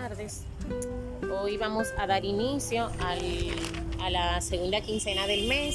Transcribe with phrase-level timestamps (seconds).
[0.00, 0.44] tardes.
[1.40, 5.74] Hoy vamos a dar inicio a la segunda quincena del mes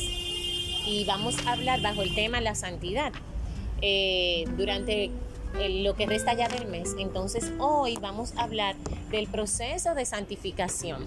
[0.85, 3.13] y vamos a hablar bajo el tema la santidad
[3.81, 5.09] eh, durante
[5.55, 6.95] lo que resta ya del mes.
[6.99, 8.75] Entonces hoy vamos a hablar
[9.09, 11.03] del proceso de santificación.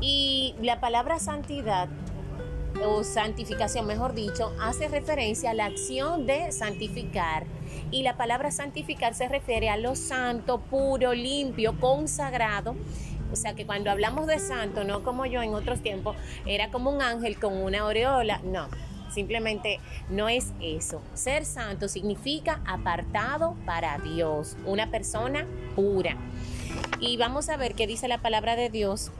[0.00, 1.88] Y la palabra santidad
[2.86, 7.46] o santificación, mejor dicho, hace referencia a la acción de santificar.
[7.92, 12.74] Y la palabra santificar se refiere a lo santo, puro, limpio, consagrado.
[13.30, 16.90] O sea que cuando hablamos de santo, no como yo en otros tiempos, era como
[16.90, 18.66] un ángel con una aureola, no.
[19.10, 19.78] Simplemente
[20.08, 21.02] no es eso.
[21.12, 26.16] Ser santo significa apartado para Dios, una persona pura.
[26.98, 29.12] Y vamos a ver qué dice la palabra de Dios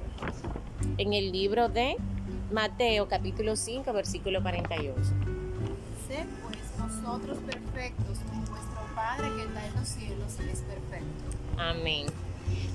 [0.96, 1.96] en el libro de
[2.50, 4.94] Mateo capítulo 5, versículo 48.
[6.08, 6.26] Sed
[7.02, 11.24] vosotros perfectos, como vuestro Padre que está en los cielos es perfecto.
[11.58, 12.06] Amén.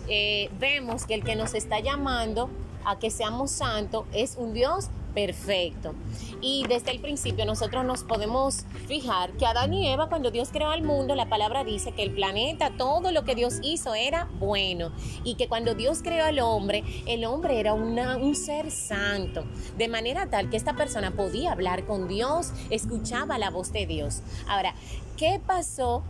[0.08, 2.50] Eh, vemos que el que nos está llamando
[2.86, 5.96] a que seamos santos es un Dios perfecto.
[6.42, 10.70] Y desde el principio nosotros nos podemos fijar que Adán y Eva, cuando Dios creó
[10.70, 14.92] al mundo, la palabra dice que el planeta, todo lo que Dios hizo era bueno.
[15.24, 19.44] Y que cuando Dios creó al hombre, el hombre era un ser santo.
[19.76, 24.22] De manera tal que esta persona podía hablar con Dios, escuchaba la voz de Dios.
[24.48, 24.76] Ahora,
[25.18, 26.04] ¿qué pasó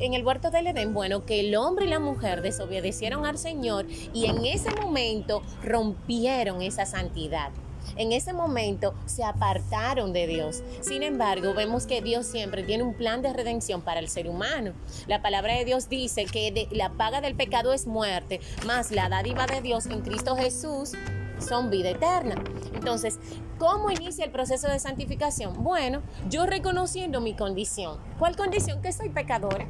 [0.00, 3.86] en el huerto del Edén, bueno, que el hombre y la mujer desobedecieron al Señor
[4.12, 7.52] y en ese momento rompieron esa santidad
[7.96, 10.62] en ese momento se apartaron de Dios.
[10.80, 14.72] Sin embargo, vemos que Dios siempre tiene un plan de redención para el ser humano.
[15.06, 19.46] La palabra de Dios dice que la paga del pecado es muerte, más la dádiva
[19.46, 20.92] de Dios en Cristo Jesús
[21.40, 22.34] son vida eterna.
[22.74, 23.18] Entonces,
[23.58, 25.62] ¿cómo inicia el proceso de santificación?
[25.62, 27.98] Bueno, yo reconociendo mi condición.
[28.18, 28.82] ¿Cuál condición?
[28.82, 29.66] Que soy pecadora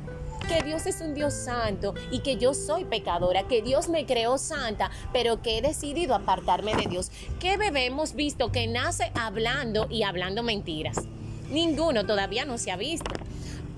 [0.51, 4.37] que Dios es un Dios santo y que yo soy pecadora, que Dios me creó
[4.37, 7.13] santa, pero que he decidido apartarme de Dios.
[7.39, 11.07] ¿Qué bebé hemos visto que nace hablando y hablando mentiras?
[11.51, 13.13] Ninguno todavía no se ha visto.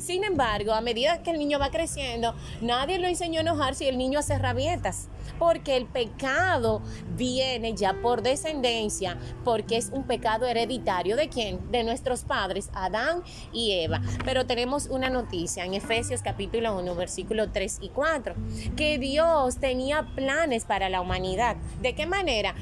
[0.03, 3.87] Sin embargo, a medida que el niño va creciendo, nadie lo enseñó a enojar si
[3.87, 5.07] el niño hace rabietas,
[5.39, 6.83] porque el pecado
[7.17, 11.71] viene ya por descendencia, porque es un pecado hereditario de quién?
[11.71, 14.01] De nuestros padres, Adán y Eva.
[14.25, 18.35] Pero tenemos una noticia en Efesios capítulo 1, versículo 3 y 4,
[18.77, 21.55] que Dios tenía planes para la humanidad.
[21.81, 22.57] ¿De qué manera?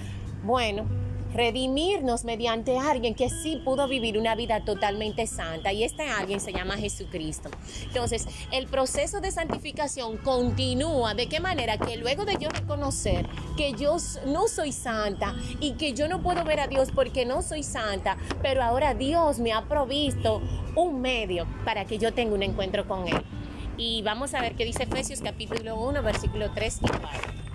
[0.45, 0.87] Bueno,
[1.33, 6.53] redimirnos mediante alguien que sí pudo vivir una vida totalmente santa y este alguien se
[6.53, 7.51] llama Jesucristo.
[7.85, 13.73] Entonces, el proceso de santificación continúa de qué manera que luego de yo reconocer que
[13.75, 13.97] yo
[14.27, 18.17] no soy santa y que yo no puedo ver a Dios porque no soy santa,
[18.43, 20.41] pero ahora Dios me ha provisto
[20.75, 23.23] un medio para que yo tenga un encuentro con Él.
[23.77, 27.50] Y vamos a ver qué dice Efesios capítulo 1, versículo 3 y 4.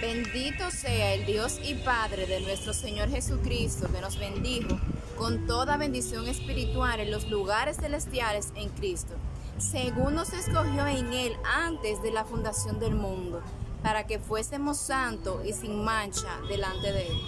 [0.00, 4.80] Bendito sea el Dios y Padre de nuestro Señor Jesucristo, que nos bendijo
[5.18, 9.12] con toda bendición espiritual en los lugares celestiales en Cristo,
[9.58, 13.42] según nos escogió en Él antes de la fundación del mundo,
[13.82, 17.20] para que fuésemos santos y sin mancha delante de Él.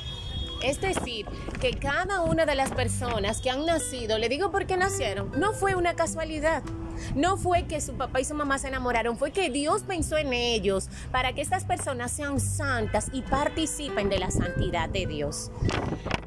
[0.62, 1.26] Es decir,
[1.60, 5.52] que cada una de las personas que han nacido, le digo por qué nacieron, no
[5.52, 6.62] fue una casualidad.
[7.14, 10.32] No fue que su papá y su mamá se enamoraron, fue que Dios pensó en
[10.32, 15.50] ellos para que estas personas sean santas y participen de la santidad de Dios.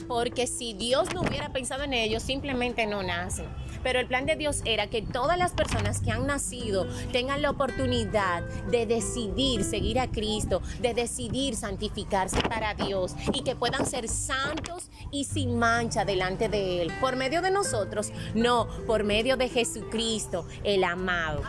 [0.08, 3.48] Porque si Dios no hubiera pensado en ellos, simplemente no nacen.
[3.86, 7.52] Pero el plan de Dios era que todas las personas que han nacido tengan la
[7.52, 8.42] oportunidad
[8.72, 14.90] de decidir seguir a Cristo, de decidir santificarse para Dios y que puedan ser santos
[15.12, 16.92] y sin mancha delante de Él.
[17.00, 21.44] Por medio de nosotros, no, por medio de Jesucristo, el amado.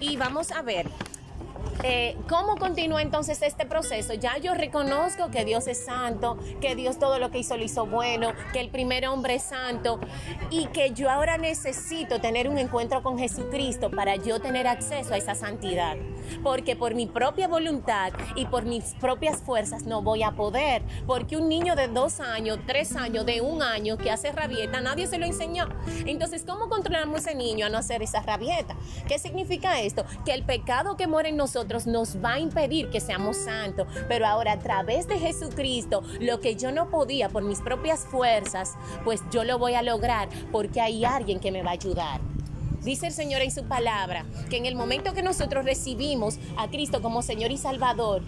[0.00, 0.86] Y vamos a ver
[1.82, 4.14] eh, ¿Cómo continúa entonces este proceso?
[4.14, 7.86] Ya yo reconozco que Dios es santo, que Dios todo lo que hizo lo hizo
[7.86, 10.00] bueno, que el primer hombre es santo
[10.50, 15.16] y que yo ahora necesito tener un encuentro con Jesucristo para yo tener acceso a
[15.16, 15.96] esa santidad.
[16.42, 20.82] Porque por mi propia voluntad y por mis propias fuerzas no voy a poder.
[21.06, 25.06] Porque un niño de dos años, tres años, de un año que hace rabieta, nadie
[25.06, 25.68] se lo enseñó.
[26.06, 28.74] Entonces, ¿cómo controlamos ese niño a no hacer esa rabieta?
[29.06, 30.04] ¿Qué significa esto?
[30.24, 33.86] Que el pecado que muere en nosotros nos va a impedir que seamos santos.
[34.08, 38.74] Pero ahora a través de Jesucristo, lo que yo no podía por mis propias fuerzas,
[39.04, 42.20] pues yo lo voy a lograr porque hay alguien que me va a ayudar.
[42.82, 47.02] Dice el Señor en su palabra que en el momento que nosotros recibimos a Cristo
[47.02, 48.22] como Señor y Salvador,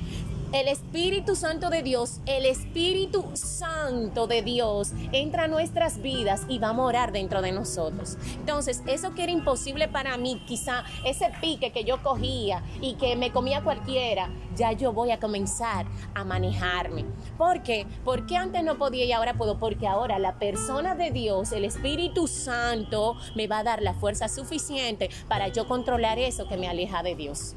[0.53, 6.59] el Espíritu Santo de Dios, el Espíritu Santo de Dios entra a nuestras vidas y
[6.59, 8.17] va a morar dentro de nosotros.
[8.35, 13.15] Entonces, eso que era imposible para mí, quizá ese pique que yo cogía y que
[13.17, 17.05] me comía cualquiera, ya yo voy a comenzar a manejarme.
[17.37, 17.87] ¿Por qué?
[18.05, 22.27] Porque antes no podía y ahora puedo, porque ahora la persona de Dios, el Espíritu
[22.27, 27.03] Santo, me va a dar la fuerza suficiente para yo controlar eso que me aleja
[27.03, 27.55] de Dios.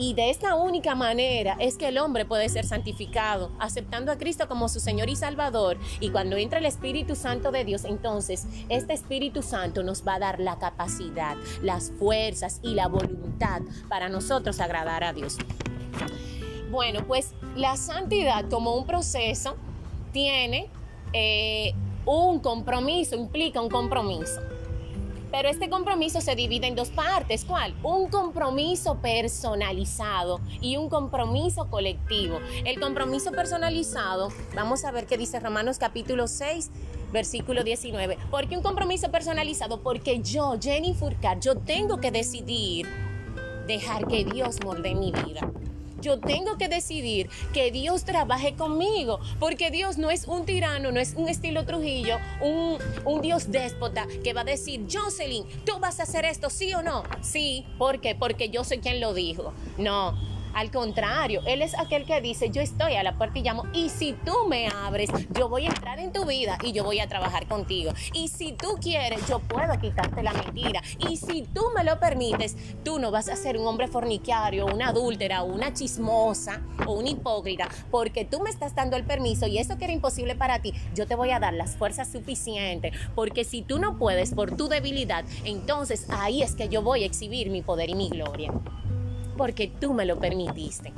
[0.00, 4.48] Y de esta única manera es que el hombre puede ser santificado, aceptando a Cristo
[4.48, 5.76] como su Señor y Salvador.
[6.00, 10.18] Y cuando entra el Espíritu Santo de Dios, entonces este Espíritu Santo nos va a
[10.18, 13.60] dar la capacidad, las fuerzas y la voluntad
[13.90, 15.36] para nosotros agradar a Dios.
[16.70, 19.58] Bueno, pues la santidad como un proceso
[20.14, 20.70] tiene
[21.12, 21.74] eh,
[22.06, 24.40] un compromiso, implica un compromiso.
[25.30, 27.44] Pero este compromiso se divide en dos partes.
[27.44, 27.74] ¿Cuál?
[27.82, 32.38] Un compromiso personalizado y un compromiso colectivo.
[32.64, 36.70] El compromiso personalizado, vamos a ver qué dice Romanos capítulo 6,
[37.12, 38.18] versículo 19.
[38.30, 39.82] ¿Por qué un compromiso personalizado?
[39.82, 42.86] Porque yo, Jenny Furcar, yo tengo que decidir
[43.66, 45.48] dejar que Dios molde mi vida
[46.00, 51.00] yo tengo que decidir que Dios trabaje conmigo, porque Dios no es un tirano, no
[51.00, 56.00] es un estilo Trujillo, un, un Dios déspota que va a decir, Jocelyn, tú vas
[56.00, 57.02] a hacer esto, sí o no.
[57.20, 58.14] Sí, ¿por qué?
[58.14, 59.52] Porque yo soy quien lo dijo.
[59.78, 60.18] No,
[60.54, 63.88] al contrario, Él es aquel que dice, yo estoy a la puerta y llamo, y
[63.88, 67.08] si tú me abres, yo voy a entrar en tu vida y yo voy a
[67.08, 67.92] trabajar contigo.
[68.12, 70.82] Y si tú quieres, yo puedo quitarte la mentira.
[71.08, 74.88] Y si tú me lo permites, tú no vas a ser un hombre fornicario, una
[74.88, 79.78] adúltera, una chismosa o un hipócrita, porque tú me estás dando el permiso y eso
[79.78, 83.62] que era imposible para ti, yo te voy a dar las fuerzas suficientes, porque si
[83.62, 87.62] tú no puedes por tu debilidad, entonces ahí es que yo voy a exhibir mi
[87.62, 88.52] poder y mi gloria
[89.40, 90.92] porque tú me lo permitiste.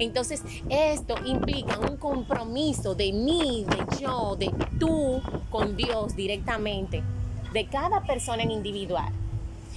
[0.00, 7.04] Entonces, esto implica un compromiso de mí, de yo, de tú con Dios directamente,
[7.52, 9.12] de cada persona en individual.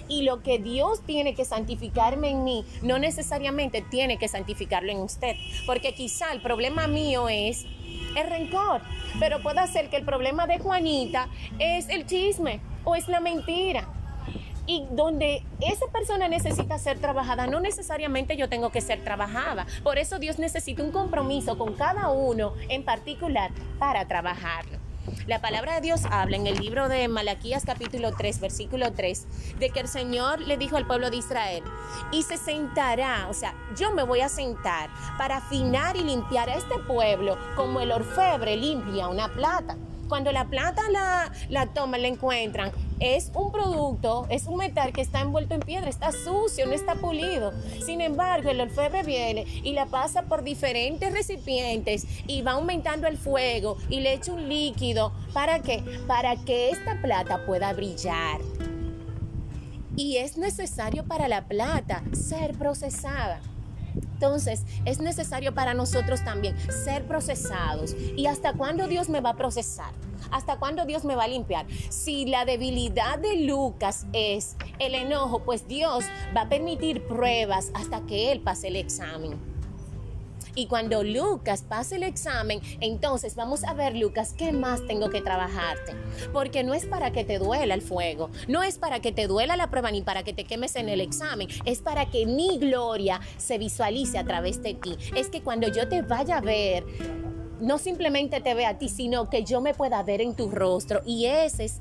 [0.07, 5.01] Y lo que Dios tiene que santificarme en mí, no necesariamente tiene que santificarlo en
[5.01, 5.35] usted.
[5.67, 7.67] Porque quizá el problema mío es
[8.17, 8.81] el rencor,
[9.19, 11.29] pero puede ser que el problema de Juanita
[11.59, 13.87] es el chisme o es la mentira
[14.69, 19.65] y donde esa persona necesita ser trabajada, no necesariamente yo tengo que ser trabajada.
[19.81, 23.49] Por eso Dios necesita un compromiso con cada uno en particular
[23.79, 24.77] para trabajarlo.
[25.25, 29.71] La palabra de Dios habla en el libro de Malaquías capítulo 3, versículo 3, de
[29.71, 31.63] que el Señor le dijo al pueblo de Israel,
[32.11, 36.53] y se sentará, o sea, yo me voy a sentar para afinar y limpiar a
[36.53, 39.77] este pueblo como el orfebre limpia una plata.
[40.07, 45.01] Cuando la plata la, la toman, la encuentran, es un producto, es un metal que
[45.01, 47.53] está envuelto en piedra, está sucio, no está pulido.
[47.85, 53.17] Sin embargo, el orfebre viene y la pasa por diferentes recipientes y va aumentando el
[53.17, 55.13] fuego y le echa un líquido.
[55.33, 55.83] ¿Para qué?
[56.07, 58.41] Para que esta plata pueda brillar.
[59.95, 63.41] Y es necesario para la plata ser procesada.
[63.95, 67.95] Entonces, es necesario para nosotros también ser procesados.
[68.15, 69.93] ¿Y hasta cuándo Dios me va a procesar?
[70.31, 71.65] ¿Hasta cuándo Dios me va a limpiar?
[71.89, 76.05] Si la debilidad de Lucas es el enojo, pues Dios
[76.35, 79.49] va a permitir pruebas hasta que Él pase el examen.
[80.55, 85.21] Y cuando Lucas pase el examen, entonces vamos a ver, Lucas, ¿qué más tengo que
[85.21, 85.93] trabajarte?
[86.33, 89.55] Porque no es para que te duela el fuego, no es para que te duela
[89.55, 93.21] la prueba ni para que te quemes en el examen, es para que mi gloria
[93.37, 94.97] se visualice a través de ti.
[95.15, 96.85] Es que cuando yo te vaya a ver,
[97.59, 101.01] no simplemente te vea a ti, sino que yo me pueda ver en tu rostro.
[101.05, 101.79] Y ese es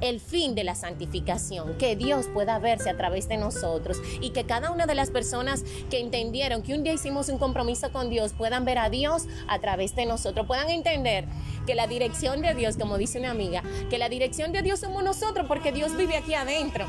[0.00, 4.44] el fin de la santificación, que Dios pueda verse a través de nosotros y que
[4.44, 8.32] cada una de las personas que entendieron que un día hicimos un compromiso con Dios
[8.32, 11.26] puedan ver a Dios a través de nosotros, puedan entender
[11.66, 15.04] que la dirección de Dios, como dice una amiga, que la dirección de Dios somos
[15.04, 16.86] nosotros porque Dios vive aquí adentro.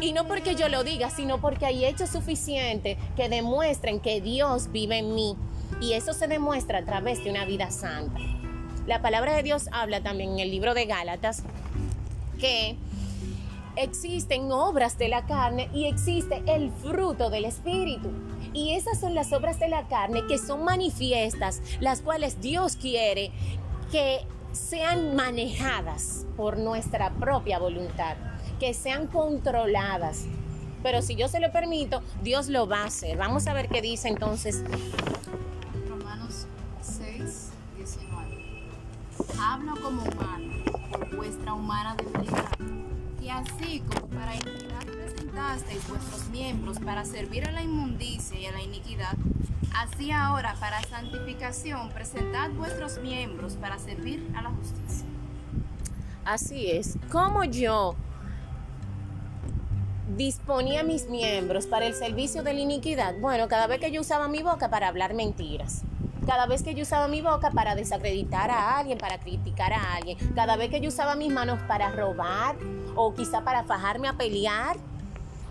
[0.00, 4.70] Y no porque yo lo diga, sino porque hay hechos suficientes que demuestren que Dios
[4.70, 5.36] vive en mí
[5.80, 8.20] y eso se demuestra a través de una vida santa.
[8.86, 11.42] La palabra de Dios habla también en el libro de Gálatas
[12.38, 12.76] que
[13.76, 18.10] existen obras de la carne y existe el fruto del Espíritu.
[18.52, 23.30] Y esas son las obras de la carne que son manifiestas, las cuales Dios quiere
[23.90, 24.20] que
[24.52, 28.16] sean manejadas por nuestra propia voluntad,
[28.58, 30.24] que sean controladas.
[30.82, 33.18] Pero si yo se lo permito, Dios lo va a hacer.
[33.18, 34.62] Vamos a ver qué dice entonces
[39.52, 40.64] hablo como humano,
[41.16, 42.58] vuestra humana debilidad.
[43.20, 48.52] Y así como para iniquidad presentasteis vuestros miembros para servir a la inmundicia y a
[48.52, 49.16] la iniquidad,
[49.76, 55.06] Así ahora, para santificación, presentad vuestros miembros para servir a la justicia.
[56.24, 56.96] Así es.
[57.12, 57.94] Como yo
[60.16, 63.16] disponía mis miembros para el servicio de la iniquidad?
[63.20, 65.82] Bueno, cada vez que yo usaba mi boca para hablar mentiras.
[66.26, 70.18] Cada vez que yo usaba mi boca para desacreditar a alguien, para criticar a alguien.
[70.34, 72.56] Cada vez que yo usaba mis manos para robar
[72.96, 74.76] o quizá para fajarme a pelear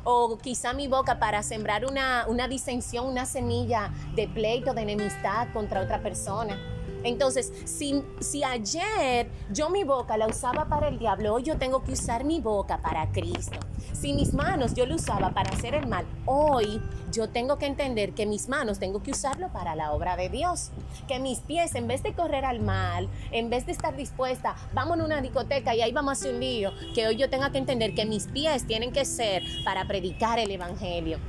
[0.04, 5.48] o quizá mi boca para sembrar una, una disensión, una semilla de pleito, de enemistad
[5.54, 6.58] contra otra persona.
[7.06, 11.92] Entonces, si, ayer yo mi boca la usaba para el diablo, hoy yo tengo que
[11.92, 13.60] usar mi boca para Cristo.
[13.94, 16.82] Si mis manos yo la usaba para hacer el mal, hoy
[17.12, 20.72] yo tengo que entender que mis manos tengo que usarlo para la obra de Dios.
[21.08, 25.00] Que mis pies, en vez de correr al mal, en vez de estar dispuesta, vamos
[25.00, 27.60] a una discoteca y ahí vamos a hacer un lío, que hoy yo tenga que
[27.60, 31.20] entender que mis pies tienen que ser para predicar el Evangelio.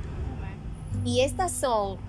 [1.05, 2.06] Y estas son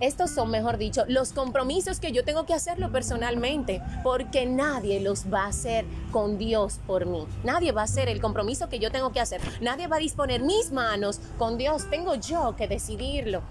[0.00, 5.32] estos son, mejor dicho, los compromisos que yo tengo que hacerlo personalmente, porque nadie los
[5.32, 7.26] va a hacer con Dios por mí.
[7.44, 9.40] Nadie va a hacer el compromiso que yo tengo que hacer.
[9.60, 11.88] Nadie va a disponer mis manos con Dios.
[11.90, 13.42] Tengo yo que decidirlo.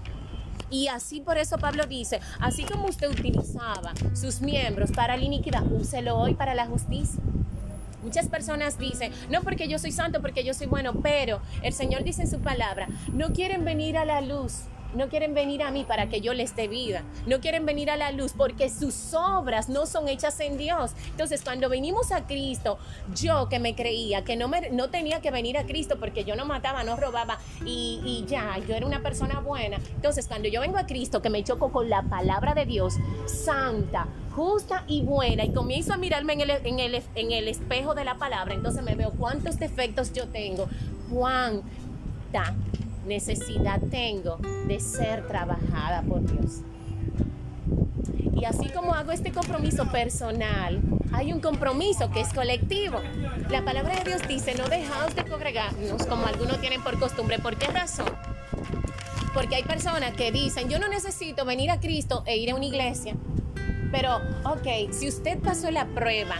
[0.69, 5.63] Y así por eso Pablo dice, así como usted utilizaba sus miembros para la iniquidad,
[5.71, 7.21] úselo hoy para la justicia.
[8.03, 12.03] Muchas personas dicen, no porque yo soy santo, porque yo soy bueno, pero el Señor
[12.03, 14.63] dice en su palabra, no quieren venir a la luz
[14.95, 17.03] no quieren venir a mí para que yo les dé vida.
[17.25, 20.91] No quieren venir a la luz porque sus obras no son hechas en Dios.
[21.12, 22.77] Entonces, cuando venimos a Cristo,
[23.15, 26.35] yo que me creía que no, me, no tenía que venir a Cristo porque yo
[26.35, 29.77] no mataba, no robaba y, ya, yo era una persona buena.
[29.95, 32.95] Entonces, cuando yo vengo a Cristo, que me choco con la palabra de Dios,
[33.25, 37.93] santa, justa y buena, y comienzo a mirarme en el, en el, en el espejo
[37.93, 40.67] de la palabra, entonces me veo cuántos defectos yo tengo,
[41.12, 42.55] cuánta
[43.05, 46.62] necesidad tengo de ser trabajada por Dios.
[48.36, 50.81] Y así como hago este compromiso personal,
[51.13, 53.00] hay un compromiso que es colectivo.
[53.50, 57.39] La palabra de Dios dice, no dejaos de congregarnos como algunos tienen por costumbre.
[57.39, 58.12] ¿Por qué razón?
[59.33, 62.65] Porque hay personas que dicen, yo no necesito venir a Cristo e ir a una
[62.65, 63.15] iglesia.
[63.91, 66.36] Pero, ok, si usted pasó la prueba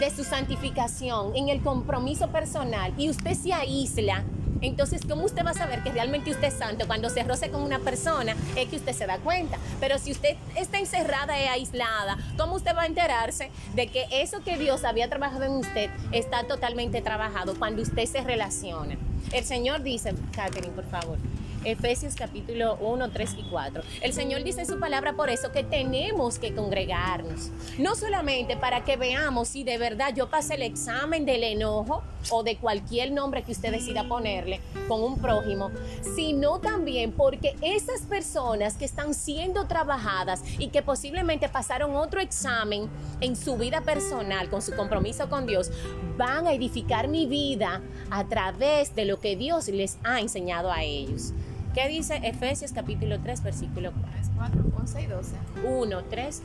[0.00, 4.24] de su santificación en el compromiso personal y usted se aísla,
[4.62, 6.86] entonces, ¿cómo usted va a saber que realmente usted es santo?
[6.86, 9.58] Cuando se roce con una persona, es que usted se da cuenta.
[9.80, 14.42] Pero si usted está encerrada y aislada, ¿cómo usted va a enterarse de que eso
[14.42, 18.96] que Dios había trabajado en usted está totalmente trabajado cuando usted se relaciona?
[19.32, 21.18] El Señor dice, Catherine, por favor.
[21.64, 23.82] Efesios capítulo 1, 3 y 4.
[24.00, 27.50] El Señor dice en su palabra por eso que tenemos que congregarnos.
[27.78, 32.42] No solamente para que veamos si de verdad yo pasé el examen del enojo o
[32.42, 35.70] de cualquier nombre que usted decida ponerle con un prójimo,
[36.16, 42.88] sino también porque esas personas que están siendo trabajadas y que posiblemente pasaron otro examen
[43.20, 45.70] en su vida personal con su compromiso con Dios,
[46.16, 50.82] van a edificar mi vida a través de lo que Dios les ha enseñado a
[50.82, 51.32] ellos.
[51.74, 53.92] ¿Qué dice Efesios capítulo 3, versículo
[54.36, 55.36] 4, 11 y 12?
[55.64, 56.42] 1, 3.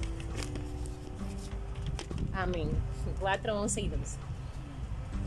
[2.33, 2.69] Amén.
[3.19, 4.17] 4, 11 y 12.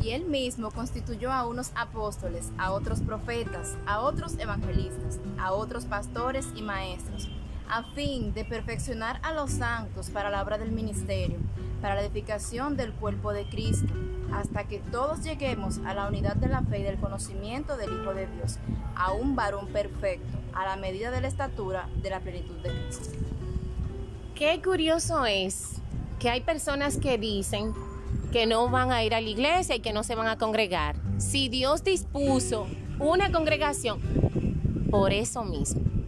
[0.02, 5.84] Y él mismo constituyó a unos apóstoles, a otros profetas, a otros evangelistas, a otros
[5.84, 7.28] pastores y maestros,
[7.68, 11.36] a fin de perfeccionar a los santos para la obra del ministerio,
[11.82, 13.92] para la edificación del cuerpo de Cristo
[14.32, 18.14] hasta que todos lleguemos a la unidad de la fe y del conocimiento del Hijo
[18.14, 18.58] de Dios,
[18.94, 23.10] a un varón perfecto, a la medida de la estatura de la plenitud de Cristo.
[24.34, 25.80] Qué curioso es
[26.18, 27.74] que hay personas que dicen
[28.32, 30.96] que no van a ir a la iglesia y que no se van a congregar.
[31.18, 32.66] Si Dios dispuso
[32.98, 34.00] una congregación,
[34.90, 35.99] por eso mismo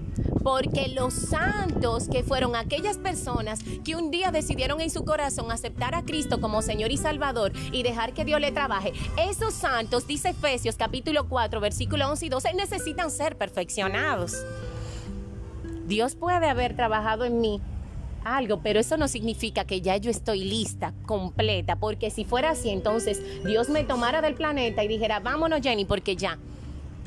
[0.43, 5.95] porque los santos que fueron aquellas personas que un día decidieron en su corazón aceptar
[5.95, 10.31] a Cristo como Señor y Salvador y dejar que Dios le trabaje, esos santos, dice
[10.31, 14.35] Efesios capítulo 4, versículo 11 y 12, necesitan ser perfeccionados.
[15.87, 17.61] Dios puede haber trabajado en mí
[18.25, 22.71] algo, pero eso no significa que ya yo estoy lista, completa, porque si fuera así,
[22.71, 26.39] entonces Dios me tomara del planeta y dijera, vámonos Jenny, porque ya,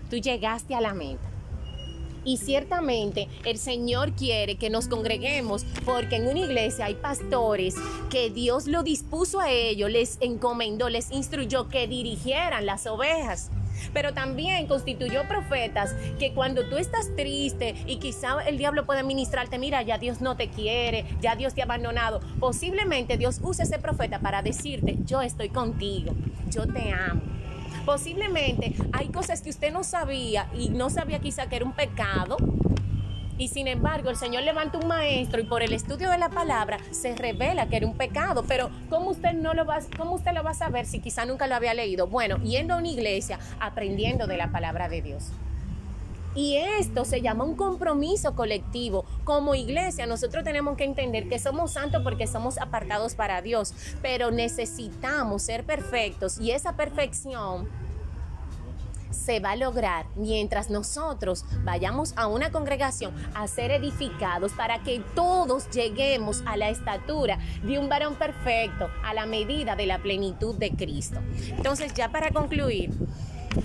[0.10, 1.35] tú llegaste a la meta.
[2.25, 7.75] Y ciertamente el Señor quiere que nos congreguemos porque en una iglesia hay pastores
[8.10, 13.51] que Dios lo dispuso a ellos, les encomendó, les instruyó que dirigieran las ovejas.
[13.94, 19.60] Pero también constituyó profetas que cuando tú estás triste y quizá el diablo puede ministrarte,
[19.60, 23.77] mira, ya Dios no te quiere, ya Dios te ha abandonado, posiblemente Dios use ese
[23.77, 26.13] profeta para decirte, yo estoy contigo,
[26.50, 27.35] yo te amo.
[27.86, 32.38] Posiblemente hay cosas que usted no sabía y no sabía quizá que era un pecado
[33.38, 36.77] Y sin embargo, el Señor levanta un maestro y por el estudio de la palabra
[36.92, 38.46] se revela que era un pecado.
[38.48, 41.46] Pero ¿cómo usted no lo va, cómo usted lo va a saber si quizá nunca
[41.46, 42.08] lo había leído?
[42.08, 45.32] Bueno, yendo a una iglesia, aprendiendo de la palabra de Dios.
[46.36, 49.06] Y esto se llama un compromiso colectivo.
[49.24, 54.32] Como iglesia, nosotros tenemos que entender que somos santos porque somos apartados para Dios, pero
[54.32, 57.68] necesitamos ser perfectos y esa perfección
[59.12, 65.01] se va a lograr mientras nosotros vayamos a una congregación a ser edificados para que
[65.15, 70.56] todos lleguemos a la estatura de un varón perfecto, a la medida de la plenitud
[70.56, 71.22] de Cristo.
[71.50, 72.92] Entonces, ya para concluir,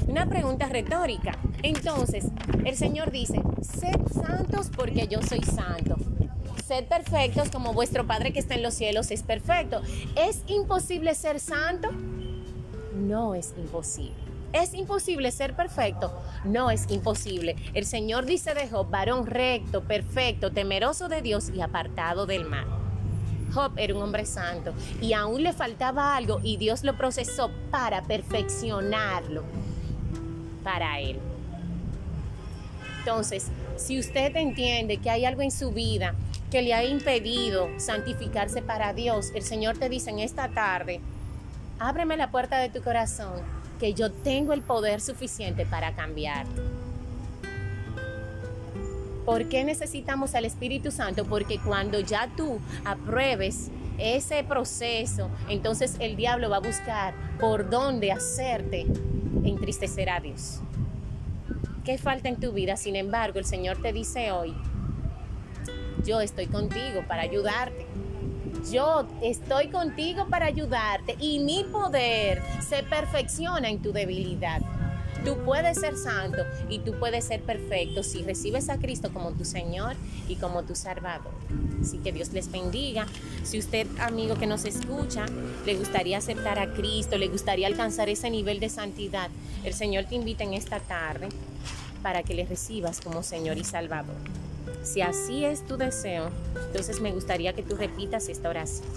[0.06, 1.38] una pregunta retórica.
[1.62, 2.26] Entonces,
[2.64, 5.96] el Señor dice, sed santos porque yo soy santo.
[6.66, 9.82] Sed perfectos como vuestro Padre que está en los cielos es perfecto.
[10.16, 11.90] ¿Es imposible ser santo?
[12.94, 14.14] No es imposible.
[14.52, 16.12] ¿Es imposible ser perfecto?
[16.44, 17.56] No es imposible.
[17.74, 22.66] El Señor dice de Job, varón recto, perfecto, temeroso de Dios y apartado del mal.
[23.52, 28.02] Job era un hombre santo y aún le faltaba algo y Dios lo procesó para
[28.02, 29.44] perfeccionarlo
[30.70, 31.18] para Él.
[33.00, 36.14] Entonces, si usted entiende que hay algo en su vida
[36.48, 41.00] que le ha impedido santificarse para Dios, el Señor te dice en esta tarde,
[41.80, 43.42] ábreme la puerta de tu corazón,
[43.80, 46.62] que yo tengo el poder suficiente para cambiarte.
[49.26, 51.24] ¿Por qué necesitamos al Espíritu Santo?
[51.24, 58.12] Porque cuando ya tú apruebes ese proceso, entonces el diablo va a buscar por dónde
[58.12, 58.86] hacerte
[59.44, 60.60] entristecer a Dios.
[61.84, 62.76] ¿Qué falta en tu vida?
[62.76, 64.54] Sin embargo, el Señor te dice hoy,
[66.04, 67.86] yo estoy contigo para ayudarte.
[68.70, 74.60] Yo estoy contigo para ayudarte y mi poder se perfecciona en tu debilidad.
[75.24, 79.44] Tú puedes ser santo y tú puedes ser perfecto si recibes a Cristo como tu
[79.44, 79.96] Señor
[80.28, 81.32] y como tu Salvador.
[81.82, 83.06] Así que Dios les bendiga.
[83.44, 85.26] Si usted, amigo que nos escucha,
[85.66, 89.30] le gustaría aceptar a Cristo, le gustaría alcanzar ese nivel de santidad,
[89.64, 91.28] el Señor te invita en esta tarde
[92.02, 94.16] para que le recibas como Señor y Salvador.
[94.82, 96.30] Si así es tu deseo,
[96.66, 98.88] entonces me gustaría que tú repitas esta oración.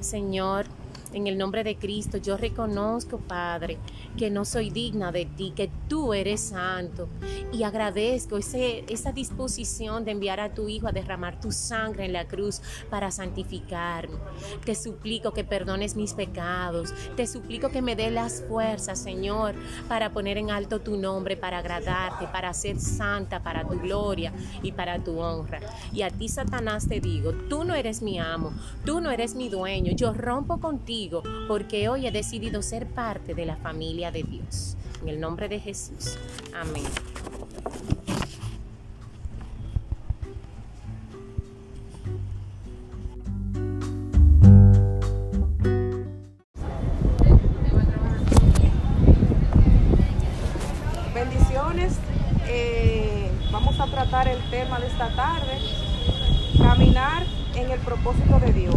[0.00, 0.66] Señor,
[1.12, 3.78] en el nombre de Cristo, yo reconozco, Padre,
[4.16, 7.08] que no soy digna de ti, que tú eres santo.
[7.52, 12.26] Y agradezco esa disposición de enviar a tu Hijo a derramar tu sangre en la
[12.26, 14.16] cruz para santificarme.
[14.64, 16.92] Te suplico que perdones mis pecados.
[17.16, 19.54] Te suplico que me dé las fuerzas, Señor,
[19.88, 24.72] para poner en alto tu nombre, para agradarte, para ser santa, para tu gloria y
[24.72, 25.60] para tu honra.
[25.92, 28.52] Y a ti, Satanás, te digo, tú no eres mi amo,
[28.84, 29.92] tú no eres mi dueño.
[29.94, 30.97] Yo rompo contigo
[31.46, 34.76] porque hoy he decidido ser parte de la familia de Dios.
[35.02, 36.18] En el nombre de Jesús.
[36.52, 36.82] Amén.
[51.14, 51.96] Bendiciones.
[52.48, 55.58] Eh, vamos a tratar el tema de esta tarde,
[56.58, 57.22] caminar
[57.54, 58.74] en el propósito de Dios.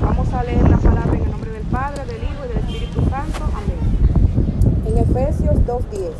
[0.00, 3.00] Vamos a leer la palabra en el nombre del Padre, del Hijo y del Espíritu
[3.08, 3.44] Santo.
[3.54, 4.86] Amén.
[4.86, 6.10] En Efesios 2.10.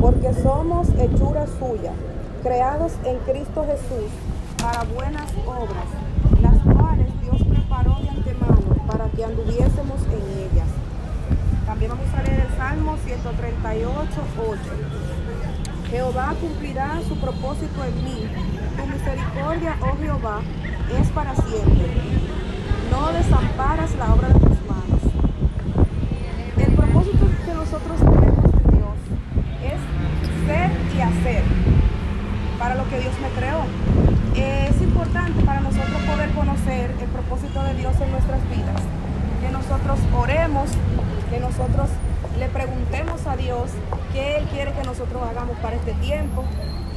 [0.00, 1.92] Porque somos hechura suya,
[2.42, 4.10] creados en Cristo Jesús
[4.62, 5.84] para buenas obras,
[6.40, 10.68] las cuales Dios preparó de antemano para que anduviésemos en ellas.
[11.66, 13.92] También vamos a leer el Salmo 138,
[14.48, 14.60] 8.
[15.90, 18.28] Jehová cumplirá su propósito en mí.
[18.76, 20.40] Tu misericordia, oh Jehová,
[20.98, 22.30] es para siempre
[22.90, 25.00] no desamparas la obra de tus manos.
[26.56, 28.98] El propósito que nosotros tenemos en Dios
[29.62, 31.44] es ser y hacer
[32.58, 33.62] para lo que Dios me creó.
[34.34, 38.82] Es importante para nosotros poder conocer el propósito de Dios en nuestras vidas,
[39.40, 40.68] que nosotros oremos,
[41.30, 41.90] que nosotros
[42.40, 43.70] le preguntemos a Dios
[44.12, 46.42] qué Él quiere que nosotros hagamos para este tiempo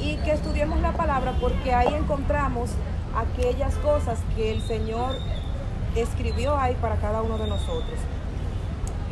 [0.01, 2.71] y que estudiemos la palabra porque ahí encontramos
[3.15, 5.17] aquellas cosas que el Señor
[5.95, 7.99] escribió ahí para cada uno de nosotros.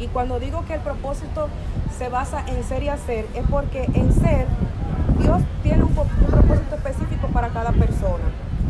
[0.01, 1.47] Y cuando digo que el propósito
[1.95, 4.47] se basa en ser y hacer, es porque en ser
[5.19, 8.23] Dios tiene un, propósito específico para cada persona.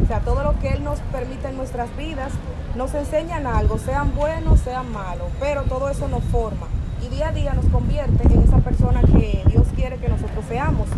[0.03, 2.33] O sea, todo lo que Él nos permite en nuestras vidas
[2.75, 6.67] nos enseñan algo, sean buenos, sean malos, pero todo eso nos forma
[7.01, 10.89] y día a día nos convierte en esa persona que Dios quiere que nosotros seamos.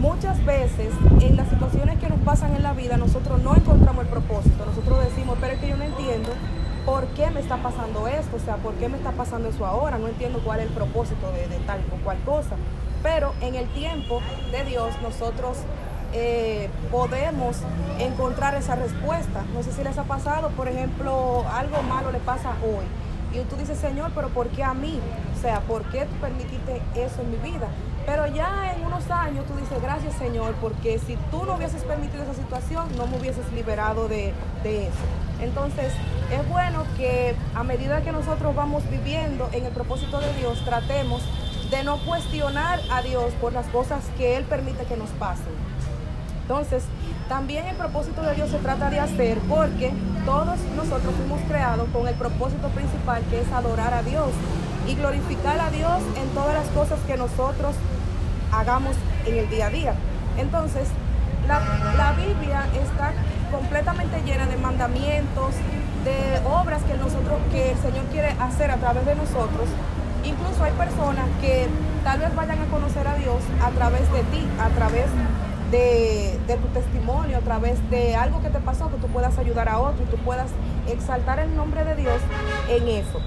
[0.00, 0.88] Muchas veces
[1.20, 4.66] en las situaciones que nos pasan en la vida nosotros no encontramos el propósito.
[4.66, 6.30] Nosotros decimos, pero es que yo no entiendo
[6.88, 9.98] por qué me está pasando esto, o sea, por qué me está pasando eso ahora,
[9.98, 12.56] no entiendo cuál es el propósito de, tal o cual cosa.
[13.02, 15.58] Pero en el tiempo de Dios nosotros
[16.14, 17.58] eh, podemos
[17.98, 19.44] encontrar esa respuesta.
[19.52, 22.86] No sé si les ha pasado, por ejemplo, algo malo le pasa hoy.
[23.38, 24.98] Y tú dices, Señor, pero ¿por qué a mí?
[25.36, 27.68] O sea, ¿por qué tú permitiste eso en mi vida?
[28.08, 32.22] Pero ya en unos años tú dices, gracias Señor, porque si tú no hubieses permitido
[32.22, 35.04] esa situación, no me hubieses liberado de, de eso.
[35.42, 35.92] Entonces,
[36.32, 41.22] es bueno que a medida que nosotros vamos viviendo en el propósito de Dios, tratemos
[41.70, 45.52] de no cuestionar a Dios por las cosas que Él permite que nos pasen.
[46.40, 46.84] Entonces,
[47.28, 49.92] también el propósito de Dios se trata de hacer porque
[50.24, 54.30] todos nosotros fuimos creados con el propósito principal que es adorar a Dios
[54.88, 56.47] y glorificar a Dios en las
[56.88, 57.74] cosas que nosotros
[58.52, 58.96] hagamos
[59.26, 59.94] en el día a día.
[60.38, 60.88] Entonces,
[61.46, 61.60] la,
[61.96, 63.12] la Biblia está
[63.50, 65.54] completamente llena de mandamientos,
[66.04, 69.68] de obras que nosotros, que el Señor quiere hacer a través de nosotros.
[70.24, 71.68] Incluso hay personas que
[72.04, 75.06] tal vez vayan a conocer a Dios a través de ti, a través
[75.70, 79.68] de, de, tu testimonio, a través de algo que te pasó, que tú puedas ayudar
[79.68, 80.48] a otro y tú puedas
[80.88, 82.20] exaltar el nombre de Dios
[82.70, 83.20] en eso.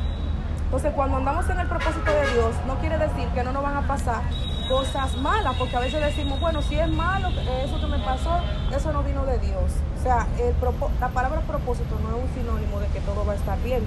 [0.72, 3.76] Entonces, cuando andamos en el propósito de Dios, no quiere decir que no nos van
[3.76, 4.22] a pasar
[4.70, 8.40] cosas malas, porque a veces decimos, bueno, si es malo, eso que me pasó,
[8.74, 9.70] eso no vino de Dios.
[10.00, 10.56] O sea, el
[11.02, 13.84] la palabra propósito no es un sinónimo de que todo va a estar bien,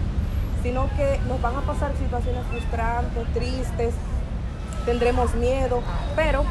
[0.62, 3.94] sino que nos van a pasar situaciones frustrantes, tristes,
[4.84, 5.80] tendremos miedo,
[6.14, 6.44] pero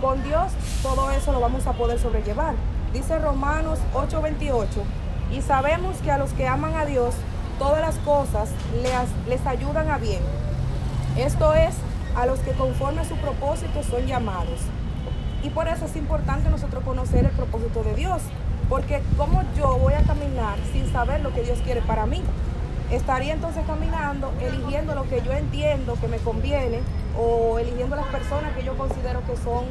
[0.00, 0.52] con Dios
[0.84, 2.54] todo eso lo vamos a poder sobrellevar.
[2.92, 4.84] Dice Romanos 8:28,
[5.32, 7.16] y sabemos que a los que aman a Dios,
[7.60, 8.48] todas las cosas
[8.82, 10.22] les, les ayudan a bien.
[11.16, 11.74] Esto es
[12.16, 14.60] a los que conforme a su propósito son llamados.
[15.42, 18.22] Y por eso es importante nosotros conocer el propósito de Dios,
[18.70, 22.22] porque como yo voy a caminar sin saber lo que Dios quiere para mí,
[22.90, 26.80] estaría entonces caminando, eligiendo lo que yo entiendo que me conviene
[27.18, 29.64] o eligiendo las personas que yo considero que son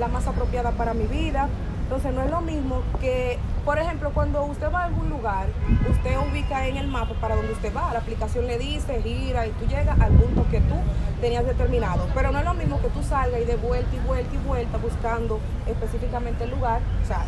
[0.00, 1.48] las más apropiadas para mi vida.
[1.84, 5.48] Entonces no es lo mismo que, por ejemplo, cuando usted va a algún lugar,
[5.90, 9.50] usted ubica en el mapa para donde usted va, la aplicación le dice, gira y
[9.50, 10.76] tú llegas al punto que tú
[11.20, 12.06] tenías determinado.
[12.14, 14.78] Pero no es lo mismo que tú salgas y de vuelta y vuelta y vuelta
[14.78, 16.80] buscando específicamente el lugar.
[17.02, 17.26] O sea,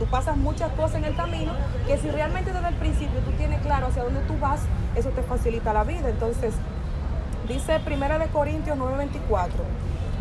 [0.00, 1.52] tú pasas muchas cosas en el camino
[1.86, 4.62] que si realmente desde el principio tú tienes claro hacia dónde tú vas,
[4.96, 6.08] eso te facilita la vida.
[6.08, 6.52] Entonces,
[7.46, 9.50] dice Primera de Corintios 9:24,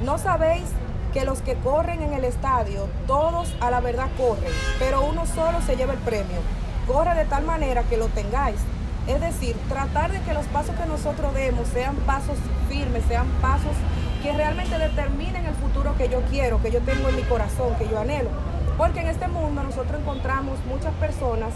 [0.05, 0.65] no sabéis
[1.13, 5.62] que los que corren en el estadio, todos a la verdad corren, pero uno solo
[5.62, 6.39] se lleva el premio.
[6.88, 8.60] Corre de tal manera que lo tengáis.
[9.08, 13.76] Es decir, tratar de que los pasos que nosotros demos sean pasos firmes, sean pasos
[14.22, 17.88] que realmente determinen el futuro que yo quiero, que yo tengo en mi corazón, que
[17.88, 18.30] yo anhelo.
[18.78, 21.54] Porque en este mundo nosotros encontramos muchas personas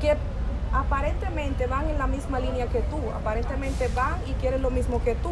[0.00, 0.16] que
[0.72, 5.14] aparentemente van en la misma línea que tú, aparentemente van y quieren lo mismo que
[5.16, 5.30] tú,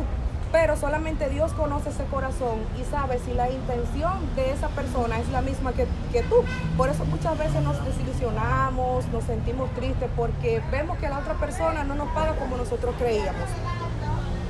[0.51, 5.29] pero solamente Dios conoce ese corazón y sabe si la intención de esa persona es
[5.31, 6.37] la misma que, que, tú.
[6.77, 11.85] Por eso muchas veces nos desilusionamos, nos sentimos tristes porque vemos que la otra persona
[11.85, 13.49] no nos paga como nosotros creíamos.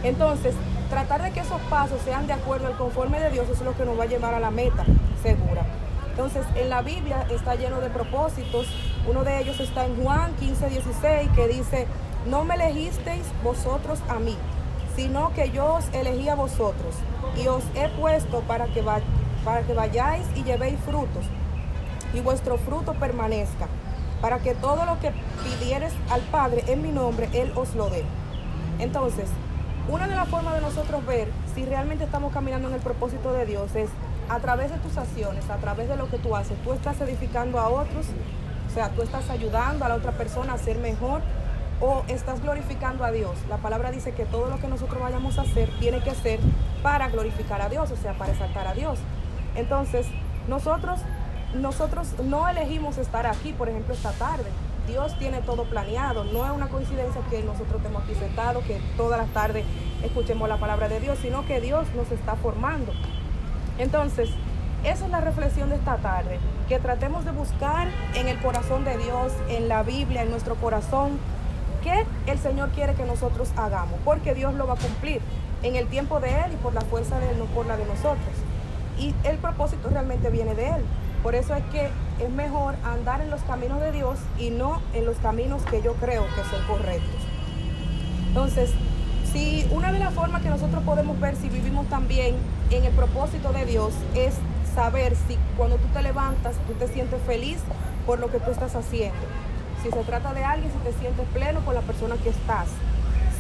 [0.04, 0.54] Entonces,
[0.88, 3.84] tratar de que esos pasos sean de acuerdo al conforme de Dios es lo que
[3.84, 4.84] nos va a llevar a la meta
[5.22, 5.62] segura.
[6.10, 8.66] Entonces, en la Biblia está lleno de propósitos.
[9.08, 11.86] Uno de ellos está en Juan 15, 16, que dice,
[12.26, 14.36] no me elegisteis vosotros a mí,
[14.98, 16.96] sino que yo os elegí a vosotros
[17.40, 18.82] y os he puesto para que,
[19.44, 21.24] para que vayáis y llevéis frutos
[22.12, 23.68] y vuestro fruto permanezca,
[24.20, 25.12] para que todo lo que
[25.44, 28.02] pidieres al Padre en mi nombre, Él os lo dé.
[28.80, 29.30] Entonces,
[29.88, 33.46] una de las formas de nosotros ver si realmente estamos caminando en el propósito de
[33.46, 33.90] Dios es
[34.28, 36.58] a través de tus acciones, a través de lo que tú haces.
[36.64, 38.06] Tú estás edificando a otros,
[38.68, 41.22] o sea, tú estás ayudando a la otra persona a ser mejor
[41.80, 43.36] o estás glorificando a Dios.
[43.48, 46.40] La palabra dice que todo lo que nosotros vayamos a hacer tiene que ser
[46.82, 48.98] para glorificar a Dios, o sea, para exaltar a Dios.
[49.54, 50.06] Entonces,
[50.48, 51.00] nosotros,
[51.54, 54.50] nosotros no elegimos estar aquí, por ejemplo, esta tarde.
[54.86, 56.24] Dios tiene todo planeado.
[56.24, 59.64] No es una coincidencia que nosotros estemos aquí sentados, que toda la tarde
[60.02, 62.92] escuchemos la palabra de Dios, sino que Dios nos está formando.
[63.78, 64.30] Entonces,
[64.84, 66.38] esa es la reflexión de esta tarde,
[66.68, 71.18] que tratemos de buscar en el corazón de Dios, en la Biblia, en nuestro corazón,
[71.82, 75.20] qué el Señor quiere que nosotros hagamos, porque Dios lo va a cumplir
[75.62, 77.84] en el tiempo de Él y por la fuerza de Él, no por la de
[77.84, 78.34] nosotros.
[78.98, 80.84] Y el propósito realmente viene de Él.
[81.22, 81.88] Por eso es que
[82.22, 85.94] es mejor andar en los caminos de Dios y no en los caminos que yo
[85.94, 87.20] creo que son correctos.
[88.28, 88.70] Entonces,
[89.32, 92.36] si una de las formas que nosotros podemos ver si vivimos también
[92.70, 94.34] en el propósito de Dios es
[94.74, 97.58] saber si cuando tú te levantas tú te sientes feliz
[98.06, 99.18] por lo que tú estás haciendo
[99.82, 102.68] si se trata de alguien, si te sientes pleno con la persona que estás.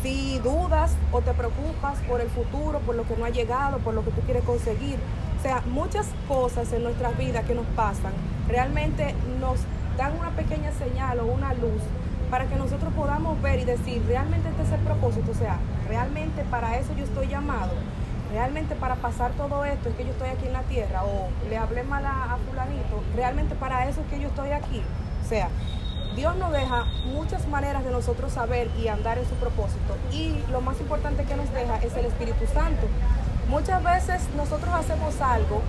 [0.02, 3.94] Si dudas o te preocupas por el futuro, por lo que no ha llegado, por
[3.94, 4.98] lo que tú quieres conseguir,
[5.38, 8.12] O sea, muchas cosas en nuestras vidas que nos pasan
[8.48, 9.58] realmente nos
[9.96, 11.82] dan una pequeña señal o una luz
[12.30, 16.44] para que nosotros podamos ver y decir, realmente este es el propósito, o sea, realmente
[16.50, 17.72] para eso yo estoy llamado,
[18.30, 21.56] realmente para pasar todo esto es que yo estoy aquí en la tierra, o le
[21.56, 24.82] hablé mal a, fulanito, realmente para eso es que yo estoy aquí.
[25.24, 25.48] O sea,
[26.18, 29.94] Dios nos deja muchas maneras de nosotros saber y andar en su propósito.
[30.10, 32.88] Y lo más importante que nos deja es el Espíritu Santo.
[33.48, 35.62] Muchas veces nosotros hacemos algo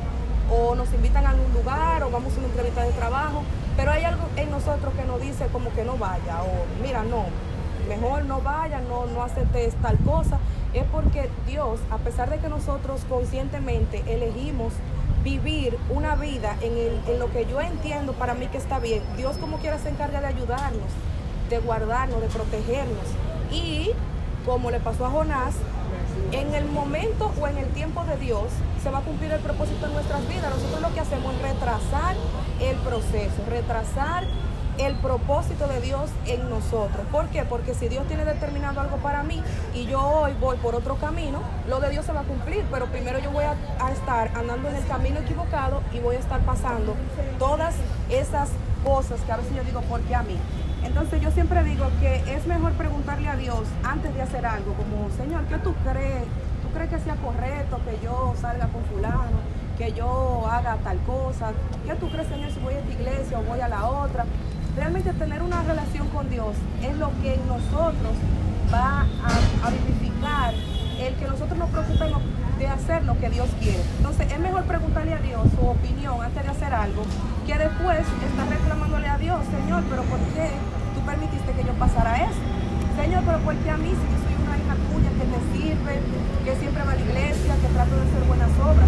[0.51, 3.43] o nos invitan a un lugar o vamos a una entrevista de trabajo,
[3.77, 7.25] pero hay algo en nosotros que nos dice como que no vaya o mira, no,
[7.88, 10.39] mejor no vaya, no, no aceptes tal cosa.
[10.73, 14.73] Es porque Dios, a pesar de que nosotros conscientemente elegimos
[15.23, 19.38] vivir una vida en, en lo que yo entiendo para mí que está bien, Dios
[19.38, 20.89] como quiera se encarga de ayudarnos,
[21.49, 23.05] de guardarnos, de protegernos.
[23.51, 23.91] Y
[24.45, 25.55] como le pasó a Jonás,
[26.32, 28.45] en el momento o en el tiempo de Dios
[28.84, 30.49] se va a cumplir el propósito en nuestras vidas.
[30.49, 32.15] Nosotros lo que hacemos es retrasar
[32.62, 34.25] el proceso, retrasar
[34.79, 37.05] el propósito de Dios en nosotros.
[37.11, 37.43] ¿Por qué?
[37.43, 39.43] Porque si Dios tiene determinado algo para mí
[39.75, 42.85] y yo hoy voy por otro camino, lo de Dios se va a cumplir, pero
[42.85, 43.55] primero yo voy a,
[43.91, 46.95] estar andando en el camino equivocado y voy a estar pasando
[47.37, 47.75] todas
[48.09, 48.49] esas
[48.83, 50.37] cosas que a veces yo digo, ¿por qué a mí?
[50.83, 55.09] Entonces yo siempre digo que es mejor preguntarle a Dios antes de hacer algo, como,
[55.17, 56.23] Señor, ¿qué tú crees?
[56.61, 59.39] ¿Tú crees que sea correcto que yo salga con fulano?
[59.77, 61.51] Que yo haga tal cosa?
[61.85, 64.25] ¿Qué tú crees, Señor, si voy a esta iglesia o voy a la otra?
[64.79, 68.15] Realmente tener una relación con Dios es lo que en nosotros
[68.73, 70.53] va a, vivificar
[71.03, 72.23] el que nosotros nos preocupemos
[72.57, 73.83] de hacer lo que Dios quiere.
[73.97, 77.03] Entonces es mejor preguntarle a Dios su opinión antes de hacer algo
[77.45, 80.47] que después estar reclamándole a Dios, Señor, pero ¿por qué
[80.95, 82.39] tú permitiste que yo pasara eso?
[82.95, 85.93] Señor, pero ¿por qué a mí si yo soy una hija tuya que te sirve,
[86.47, 88.87] que siempre va a la iglesia, que trato de hacer buenas obras?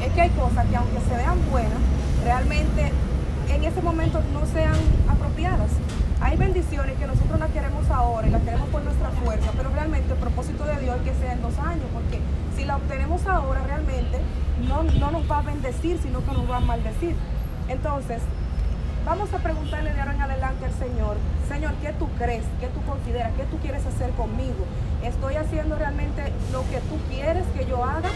[0.00, 1.80] Es que hay cosas que aunque se vean buenas,
[2.24, 2.92] realmente
[3.48, 4.76] en ese momento no sean
[5.08, 5.70] apropiadas.
[6.20, 10.12] Hay bendiciones que nosotros las queremos ahora y las queremos por nuestra fuerza, pero realmente
[10.12, 12.20] el propósito de Dios es que sea en dos años, porque
[12.56, 14.18] si la obtenemos ahora realmente
[14.66, 17.14] no, no nos va a bendecir, sino que nos va a maldecir.
[17.68, 18.22] Entonces,
[19.04, 21.16] vamos a preguntarle de ahora en adelante al Señor,
[21.48, 22.44] Señor, ¿qué tú crees?
[22.60, 23.32] ¿Qué tú consideras?
[23.36, 24.64] ¿Qué tú quieres hacer conmigo?
[25.04, 28.08] ¿Estoy haciendo realmente lo que tú quieres que yo haga?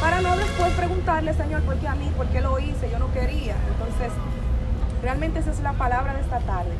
[0.00, 2.10] Para no después preguntarle, Señor, ¿por qué a mí?
[2.16, 2.88] ¿Por qué lo hice?
[2.90, 3.56] Yo no quería.
[3.68, 4.12] Entonces,
[5.02, 6.72] realmente esa es la palabra de esta tarde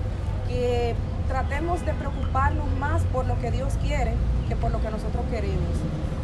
[0.48, 0.94] que
[1.28, 4.14] tratemos de preocuparnos más por lo que Dios quiere
[4.48, 5.76] que por lo que nosotros queremos.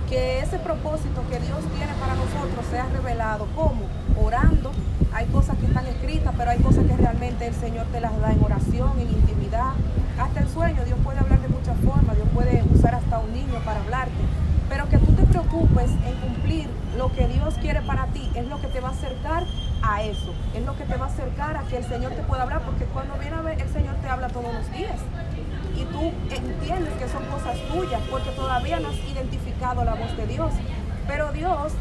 [0.09, 3.47] Que ese propósito que Dios tiene para nosotros sea revelado.
[3.55, 3.83] ¿Cómo?
[4.21, 4.73] Orando.
[5.13, 8.33] Hay cosas que están escritas, pero hay cosas que realmente el Señor te las da
[8.33, 9.73] en oración, en intimidad.
[10.19, 13.55] Hasta el sueño, Dios puede hablar de muchas formas, Dios puede usar hasta un niño
[13.65, 14.25] para hablarte.
[14.69, 18.61] Pero que tú te preocupes en cumplir lo que Dios quiere para ti es lo
[18.61, 19.45] que te va a acercar
[19.85, 20.33] a eso.
[20.55, 22.85] Es lo que te va a acercar a que el Señor te pueda hablar, porque
[22.87, 24.99] cuando viene a ver, el Señor te habla todos los días.
[25.77, 30.27] Y tú entiendes que son cosas tuyas, porque todavía no has identificado la voz de
[30.27, 30.53] Dios.
[31.07, 31.73] Pero Dios,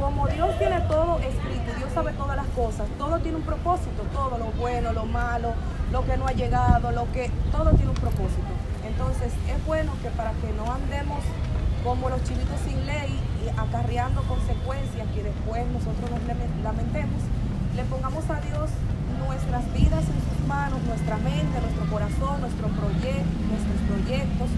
[0.00, 4.38] como Dios tiene todo escrito, Dios sabe todas las cosas, todo tiene un propósito, todo
[4.38, 5.52] lo bueno, lo malo,
[5.92, 8.50] lo que no ha llegado, lo que, todo tiene un propósito.
[8.84, 11.22] Entonces es bueno que para que no andemos
[11.84, 13.14] como los chivitos sin ley
[13.44, 17.22] y acarreando consecuencias que después nosotros nos lamentemos,
[17.76, 18.70] le pongamos a Dios
[19.26, 24.48] nuestras vidas en sus manos, nuestra mente, nuestro corazón, nuestro proyecto, nuestros proyectos,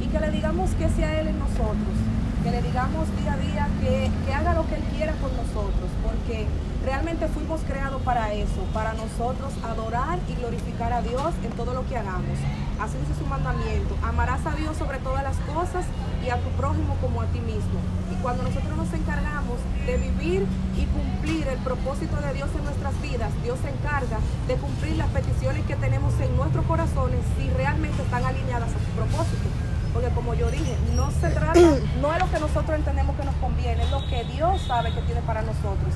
[0.00, 1.94] y que le digamos que sea Él en nosotros,
[2.42, 5.88] que le digamos día a día que, que haga lo que Él quiera con nosotros,
[6.04, 6.46] porque
[6.84, 11.86] realmente fuimos creados para eso, para nosotros adorar y glorificar a Dios en todo lo
[11.88, 12.36] que hagamos.
[12.80, 15.84] Así dice su mandamiento, amarás a Dios sobre todas las cosas
[16.24, 17.80] y a tu prójimo como a ti mismo.
[18.12, 23.00] Y cuando nosotros nos encargamos de vivir y cumplir el propósito de Dios en nuestras
[23.00, 28.02] vidas, Dios se encarga de cumplir las peticiones que tenemos en nuestros corazones si realmente
[28.02, 29.48] están alineadas a su propósito.
[29.92, 31.60] Porque como yo dije, no se trata,
[32.00, 35.00] no es lo que nosotros entendemos que nos conviene, es lo que Dios sabe que
[35.02, 35.94] tiene para nosotros.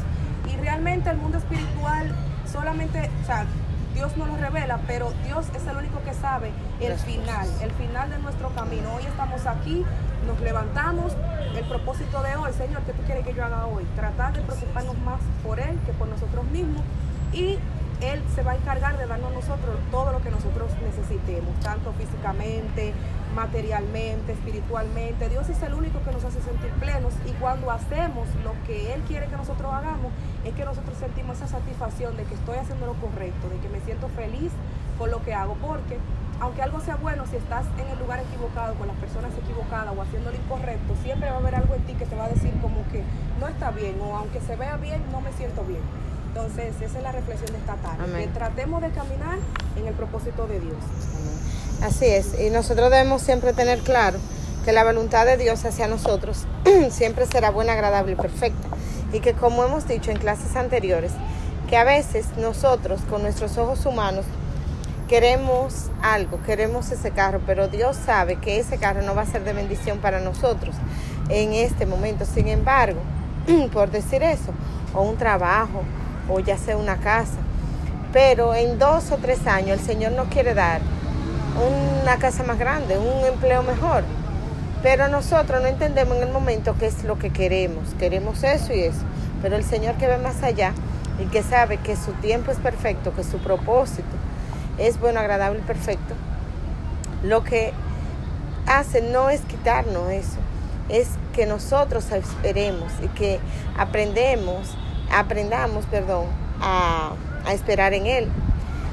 [0.52, 2.12] Y realmente el mundo espiritual
[2.50, 3.46] solamente, o sea,
[3.94, 8.10] Dios no lo revela, pero Dios es el único que sabe el final, el final
[8.10, 8.92] de nuestro camino.
[8.94, 9.84] Hoy estamos aquí,
[10.24, 11.12] nos levantamos,
[11.56, 13.84] el propósito de hoy, Señor, ¿qué tú quieres que yo haga hoy?
[13.94, 16.82] Tratar de preocuparnos más por Él que por nosotros mismos
[17.32, 17.58] y
[18.00, 22.92] Él se va a encargar de darnos nosotros todo lo que nosotros necesitemos, tanto físicamente,
[23.34, 25.28] materialmente, espiritualmente.
[25.28, 29.02] Dios es el único que nos hace sentir plenos y cuando hacemos lo que Él
[29.02, 30.12] quiere que nosotros hagamos,
[30.44, 33.80] es que nosotros sentimos esa satisfacción de que estoy haciendo lo correcto, de que me
[33.80, 34.52] siento feliz
[34.98, 35.98] con lo que hago, porque
[36.40, 40.02] aunque algo sea bueno, si estás en el lugar equivocado, con las personas equivocadas o
[40.02, 42.52] haciendo lo incorrecto, siempre va a haber algo en ti que te va a decir
[42.60, 43.02] como que
[43.40, 45.82] no está bien o aunque se vea bien, no me siento bien.
[46.28, 48.04] Entonces, esa es la reflexión de esta tarde.
[48.18, 49.38] Que tratemos de caminar
[49.76, 50.76] en el propósito de Dios.
[51.80, 52.38] Así es.
[52.40, 54.18] Y nosotros debemos siempre tener claro
[54.64, 56.46] que la voluntad de Dios hacia nosotros
[56.90, 58.66] siempre será buena, agradable y perfecta.
[59.12, 61.12] Y que como hemos dicho en clases anteriores,
[61.68, 64.24] que a veces nosotros con nuestros ojos humanos
[65.14, 69.44] queremos algo, queremos ese carro, pero Dios sabe que ese carro no va a ser
[69.44, 70.74] de bendición para nosotros
[71.28, 72.24] en este momento.
[72.24, 72.98] Sin embargo,
[73.72, 74.52] por decir eso,
[74.92, 75.84] o un trabajo,
[76.28, 77.38] o ya sea una casa,
[78.12, 80.80] pero en dos o tres años el Señor nos quiere dar
[82.02, 84.02] una casa más grande, un empleo mejor.
[84.82, 87.94] Pero nosotros no entendemos en el momento qué es lo que queremos.
[88.00, 89.04] Queremos eso y eso.
[89.42, 90.72] Pero el Señor que ve más allá
[91.22, 94.23] y que sabe que su tiempo es perfecto, que su propósito
[94.78, 96.14] es bueno, agradable y perfecto,
[97.22, 97.72] lo que
[98.66, 100.38] hace no es quitarnos eso,
[100.88, 103.40] es que nosotros esperemos y que
[103.78, 104.76] aprendemos,
[105.10, 106.26] aprendamos, perdón,
[106.60, 107.12] a,
[107.46, 108.28] a esperar en Él,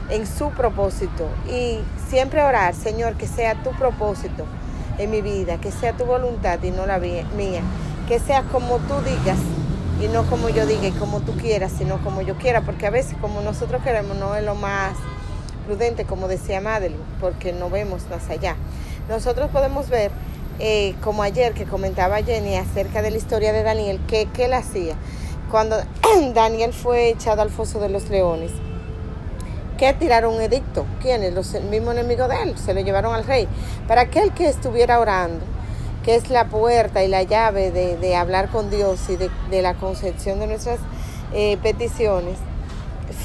[0.10, 1.28] en su propósito.
[1.50, 4.46] Y siempre orar, Señor, que sea tu propósito
[4.98, 7.62] en mi vida, que sea tu voluntad y no la mía,
[8.08, 9.38] que sea como tú digas
[10.02, 12.90] y no como yo diga y como tú quieras, sino como yo quiera, porque a
[12.90, 14.94] veces como nosotros queremos no es lo más
[15.62, 18.56] prudente, como decía Madeline, porque no vemos más allá.
[19.10, 20.12] Nosotros podemos ver,
[20.60, 24.54] eh, como ayer que comentaba Jenny acerca de la historia de Daniel, que, que él
[24.54, 24.96] hacía
[25.52, 25.76] cuando
[26.34, 28.52] Daniel fue echado al foso de los leones.
[29.78, 30.86] Que tiraron un edicto.
[31.02, 31.34] ¿Quiénes?
[31.34, 32.58] Los mismos enemigos de él.
[32.58, 33.48] Se lo llevaron al rey.
[33.88, 35.44] Para aquel que estuviera orando,
[36.04, 40.40] que es la puerta y la llave de, hablar con Dios y de, la concepción
[40.40, 40.80] de nuestras
[41.34, 42.38] eh, peticiones,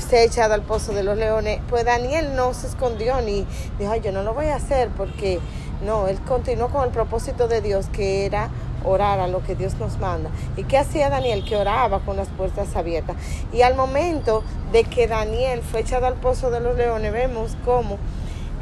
[0.00, 3.46] se ha echado al pozo de los leones, pues Daniel no se escondió ni
[3.78, 5.40] dijo, yo no lo voy a hacer porque
[5.85, 8.50] no, él continuó con el propósito de Dios que era
[8.85, 10.30] orar a lo que Dios nos manda.
[10.56, 11.44] ¿Y qué hacía Daniel?
[11.44, 13.16] Que oraba con las puertas abiertas.
[13.52, 17.98] Y al momento de que Daniel fue echado al pozo de los leones, vemos cómo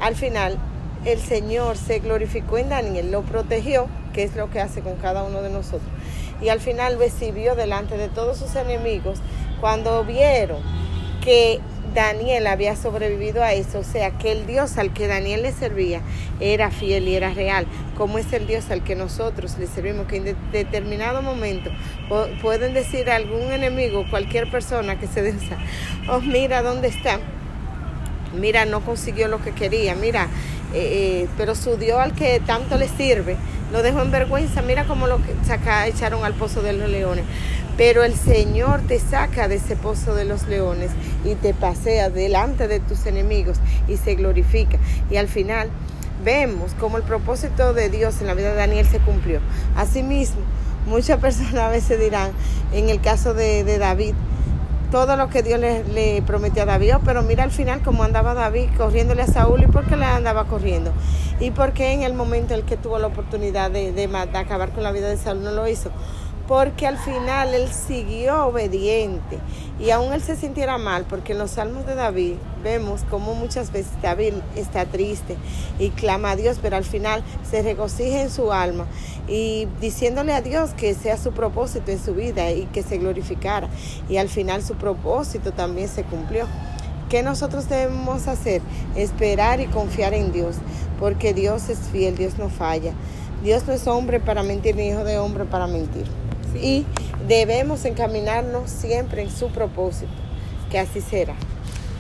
[0.01, 0.59] al final
[1.05, 5.23] el Señor se glorificó en Daniel, lo protegió, que es lo que hace con cada
[5.23, 5.91] uno de nosotros.
[6.41, 9.21] Y al final recibió delante de todos sus enemigos
[9.61, 10.59] cuando vieron
[11.25, 11.59] que
[11.95, 16.01] Daniel había sobrevivido a eso, o sea, que el Dios al que Daniel le servía
[16.41, 20.17] era fiel y era real, como es el Dios al que nosotros le servimos, que
[20.17, 21.71] en determinado momento
[22.43, 25.57] pueden decir a algún enemigo, cualquier persona que se desa,
[26.11, 27.21] oh, mira dónde está,
[28.39, 30.25] mira, no consiguió lo que quería, mira,
[30.75, 33.37] eh, eh, pero su Dios al que tanto le sirve,
[33.73, 37.25] lo dejó en vergüenza, mira cómo lo saca, echaron al pozo de los leones.
[37.77, 40.91] Pero el Señor te saca de ese pozo de los leones
[41.25, 44.79] y te pasea delante de tus enemigos y se glorifica.
[45.11, 45.71] Y al final
[46.25, 49.41] vemos cómo el propósito de Dios en la vida de Daniel se cumplió.
[49.77, 50.41] Asimismo,
[50.87, 52.31] muchas personas a veces dirán,
[52.73, 54.15] en el caso de, David,
[54.95, 58.69] todo lo que Dios le, prometió a David, pero mira al final cómo andaba David
[58.77, 60.93] corriéndole a Saúl y por qué le andaba corriendo.
[61.41, 64.85] Y por qué en el momento en el que tuvo la oportunidad de acabar con
[64.85, 65.91] la vida de Saúl no lo hizo
[66.47, 69.39] porque al final él siguió obediente
[69.81, 73.73] y aún él se sintiera mal, porque en los salmos de David vemos como muchas
[73.73, 75.37] veces David está triste
[75.79, 78.87] y clama a Dios, pero al final se regocija en su alma
[79.27, 83.69] y diciéndole a Dios que sea su propósito en su vida y que se glorificara
[84.09, 86.47] y al final su propósito también se cumplió.
[87.09, 88.61] ¿Qué nosotros debemos hacer?
[88.97, 90.57] Esperar y confiar en Dios,
[90.99, 92.93] porque Dios es fiel, Dios no falla.
[93.43, 96.07] Dios no es hombre para mentir, ni hijo de hombre para mentir
[96.55, 96.87] y
[97.27, 100.13] debemos encaminarnos siempre en su propósito,
[100.71, 101.35] que así será.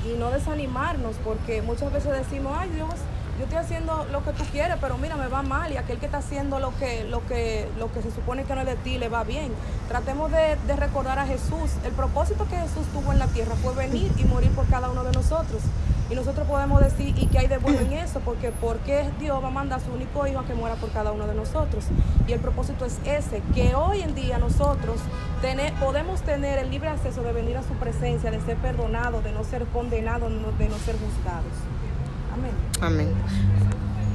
[0.05, 2.95] Y no desanimarnos, porque muchas veces decimos, ay Dios,
[3.38, 6.07] yo estoy haciendo lo que tú quieres, pero mira, me va mal y aquel que
[6.07, 8.97] está haciendo lo que, lo que, lo que se supone que no es de ti
[8.99, 9.53] le va bien.
[9.88, 11.73] Tratemos de, de recordar a Jesús.
[11.85, 15.03] El propósito que Jesús tuvo en la tierra fue venir y morir por cada uno
[15.03, 15.62] de nosotros.
[16.11, 18.21] Y nosotros podemos decir, ¿y qué hay de bueno en eso?
[18.21, 20.90] Porque ¿por qué Dios va a mandar a su único hijo a que muera por
[20.90, 21.87] cada uno de nosotros?
[22.29, 25.01] Y el propósito es ese, que hoy en día nosotros
[25.81, 29.45] podemos tener el libre acceso de venir a su presencia, de ser perdonados, de no
[29.45, 31.53] ser condenados, de no ser juzgados.
[32.33, 32.53] Amén.
[32.81, 33.09] Amén.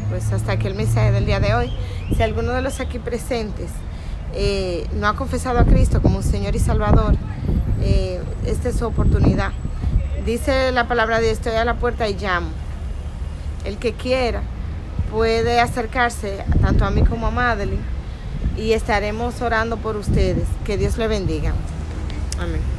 [0.10, 1.72] Pues hasta aquí el mensaje del día de hoy.
[2.16, 3.70] Si alguno de los aquí presentes
[4.34, 7.16] eh, no ha confesado a Cristo como Señor y Salvador,
[7.82, 9.52] eh, esta es su oportunidad
[10.30, 12.50] Dice la palabra de estoy a la puerta y llamo.
[13.66, 14.44] El que quiera
[15.10, 17.82] puede acercarse tanto a mí como a Madeline
[18.56, 20.46] y estaremos orando por ustedes.
[20.66, 21.54] Que Dios le bendiga.
[22.40, 22.79] Amén.